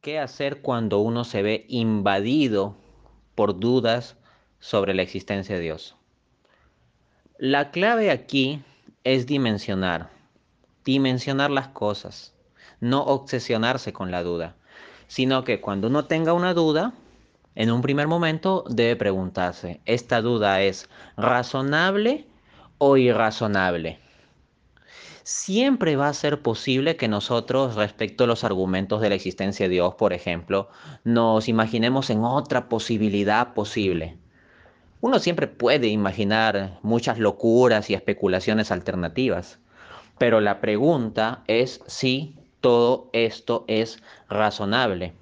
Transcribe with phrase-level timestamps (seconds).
[0.00, 2.76] ¿Qué hacer cuando uno se ve invadido
[3.34, 4.16] por dudas
[4.60, 5.96] sobre la existencia de Dios?
[7.36, 8.62] La clave aquí
[9.02, 10.10] es dimensionar,
[10.84, 12.32] dimensionar las cosas,
[12.78, 14.54] no obsesionarse con la duda,
[15.08, 16.94] sino que cuando uno tenga una duda,
[17.56, 22.24] en un primer momento debe preguntarse, ¿esta duda es razonable
[22.78, 23.98] o irrazonable?
[25.28, 29.74] Siempre va a ser posible que nosotros, respecto a los argumentos de la existencia de
[29.74, 30.70] Dios, por ejemplo,
[31.04, 34.16] nos imaginemos en otra posibilidad posible.
[35.02, 39.58] Uno siempre puede imaginar muchas locuras y especulaciones alternativas,
[40.16, 45.12] pero la pregunta es si todo esto es razonable.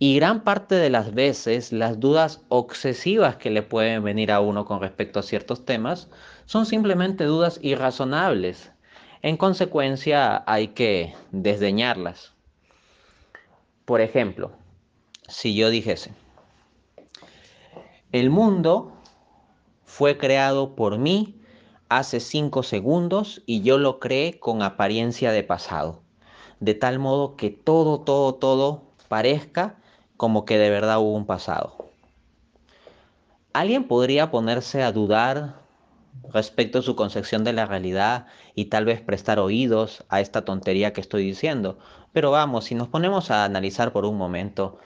[0.00, 4.64] Y gran parte de las veces las dudas obsesivas que le pueden venir a uno
[4.64, 6.10] con respecto a ciertos temas
[6.44, 8.72] son simplemente dudas irrazonables
[9.26, 12.32] en consecuencia, hay que desdeñarlas.
[13.84, 14.52] Por ejemplo,
[15.26, 16.12] si yo dijese,
[18.12, 18.92] el mundo
[19.84, 21.42] fue creado por mí
[21.88, 26.02] hace cinco segundos y yo lo creé con apariencia de pasado,
[26.60, 29.74] de tal modo que todo, todo, todo parezca
[30.16, 31.88] como que de verdad hubo un pasado.
[33.52, 35.65] Alguien podría ponerse a dudar
[36.32, 40.92] respecto a su concepción de la realidad y tal vez prestar oídos a esta tontería
[40.92, 41.78] que estoy diciendo.
[42.12, 44.78] Pero vamos, si nos ponemos a analizar por un momento,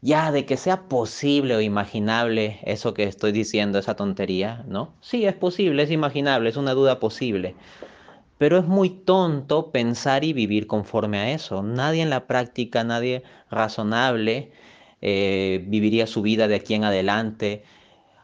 [0.00, 4.94] ya de que sea posible o imaginable eso que estoy diciendo, esa tontería, ¿no?
[5.00, 7.54] Sí, es posible, es imaginable, es una duda posible.
[8.38, 11.62] Pero es muy tonto pensar y vivir conforme a eso.
[11.62, 14.52] Nadie en la práctica, nadie razonable
[15.00, 17.64] eh, viviría su vida de aquí en adelante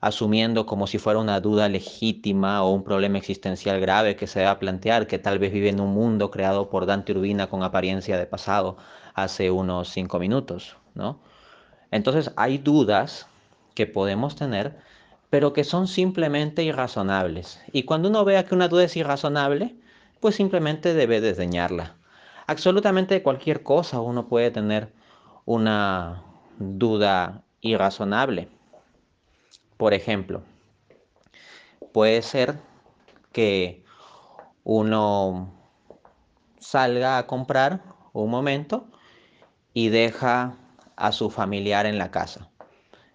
[0.00, 4.52] asumiendo como si fuera una duda legítima o un problema existencial grave que se va
[4.52, 8.16] a plantear, que tal vez vive en un mundo creado por Dante Urbina con apariencia
[8.16, 8.76] de pasado
[9.14, 11.20] hace unos cinco minutos, ¿no?
[11.90, 13.26] Entonces hay dudas
[13.74, 14.78] que podemos tener,
[15.30, 17.60] pero que son simplemente irrazonables.
[17.72, 19.76] Y cuando uno vea que una duda es irrazonable,
[20.20, 21.96] pues simplemente debe desdeñarla.
[22.46, 24.92] Absolutamente cualquier cosa uno puede tener
[25.44, 26.22] una
[26.58, 28.48] duda irrazonable.
[29.78, 30.42] Por ejemplo,
[31.92, 32.58] puede ser
[33.30, 33.84] que
[34.64, 35.54] uno
[36.58, 38.88] salga a comprar un momento
[39.72, 40.56] y deja
[40.96, 42.50] a su familiar en la casa,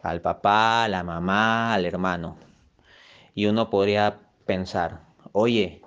[0.00, 2.36] al papá, a la mamá, al hermano.
[3.34, 5.00] Y uno podría pensar,
[5.32, 5.82] oye,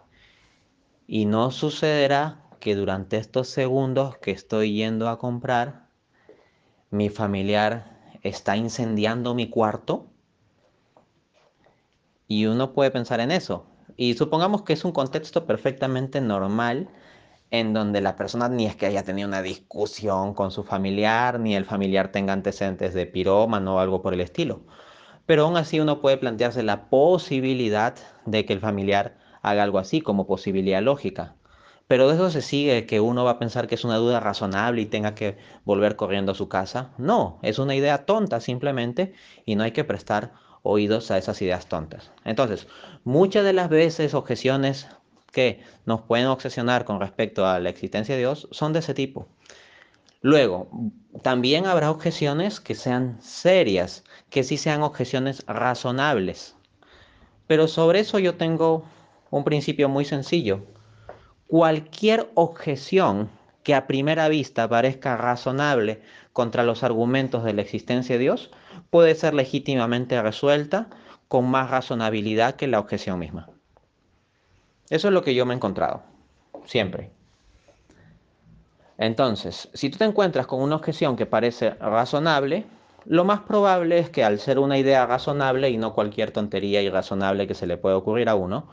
[1.07, 5.87] ¿y no sucederá que durante estos segundos que estoy yendo a comprar,
[6.89, 10.11] mi familiar está incendiando mi cuarto?
[12.27, 13.65] Y uno puede pensar en eso.
[13.95, 16.89] Y supongamos que es un contexto perfectamente normal
[17.51, 21.55] en donde la persona ni es que haya tenido una discusión con su familiar, ni
[21.55, 24.61] el familiar tenga antecedentes de pirómano o algo por el estilo.
[25.25, 27.95] Pero aún así uno puede plantearse la posibilidad
[28.25, 31.35] de que el familiar haga algo así como posibilidad lógica.
[31.87, 34.81] Pero de eso se sigue que uno va a pensar que es una duda razonable
[34.81, 36.91] y tenga que volver corriendo a su casa.
[36.97, 39.13] No, es una idea tonta simplemente
[39.45, 40.33] y no hay que prestar
[40.67, 42.11] oídos a esas ideas tontas.
[42.25, 42.67] Entonces,
[43.03, 44.87] muchas de las veces objeciones
[45.31, 49.27] que nos pueden obsesionar con respecto a la existencia de Dios son de ese tipo.
[50.21, 50.67] Luego,
[51.21, 56.55] también habrá objeciones que sean serias, que sí sean objeciones razonables.
[57.45, 58.85] Pero sobre eso yo tengo
[59.29, 60.65] un principio muy sencillo.
[61.47, 63.29] Cualquier objeción
[63.63, 66.01] que a primera vista parezca razonable
[66.37, 68.51] contra los argumentos de la existencia de Dios
[68.91, 70.85] puede ser legítimamente resuelta
[71.27, 73.49] con más razonabilidad que la objeción misma.
[74.91, 76.03] Eso es lo que yo me he encontrado,
[76.67, 77.09] siempre.
[78.99, 82.65] Entonces, si tú te encuentras con una objeción que parece razonable,
[83.05, 87.47] lo más probable es que al ser una idea razonable y no cualquier tontería irrazonable
[87.47, 88.67] que se le pueda ocurrir a uno,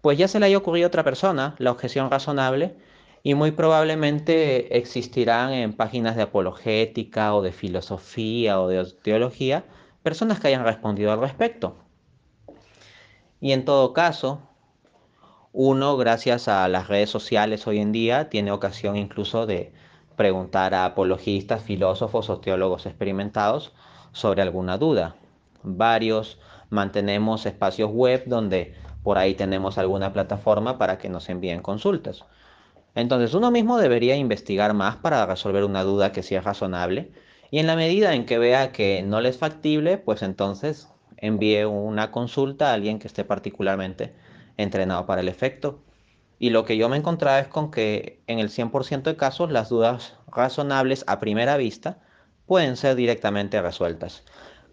[0.00, 2.76] pues ya se le haya ocurrido a otra persona la objeción razonable
[3.22, 9.64] y muy probablemente existirán en páginas de apologética o de filosofía o de teología
[10.02, 11.76] personas que hayan respondido al respecto.
[13.40, 14.42] Y en todo caso,
[15.52, 19.72] uno, gracias a las redes sociales hoy en día, tiene ocasión incluso de
[20.16, 23.72] preguntar a apologistas, filósofos o teólogos experimentados
[24.12, 25.16] sobre alguna duda.
[25.62, 26.38] Varios
[26.68, 32.24] mantenemos espacios web donde por ahí tenemos alguna plataforma para que nos envíen consultas.
[32.94, 37.10] Entonces uno mismo debería investigar más para resolver una duda que sí es razonable
[37.50, 41.64] y en la medida en que vea que no le es factible, pues entonces envíe
[41.64, 44.14] una consulta a alguien que esté particularmente
[44.56, 45.80] entrenado para el efecto.
[46.38, 49.68] Y lo que yo me encontraba es con que en el 100% de casos las
[49.68, 51.98] dudas razonables a primera vista
[52.46, 54.24] pueden ser directamente resueltas.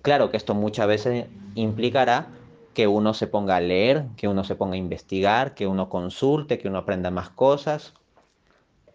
[0.02, 1.26] Claro que esto muchas veces
[1.56, 2.28] implicará
[2.74, 6.60] que uno se ponga a leer, que uno se ponga a investigar, que uno consulte,
[6.60, 7.94] que uno aprenda más cosas.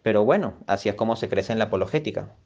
[0.02, 2.36] Pero bueno, así es como se crece en la apologética.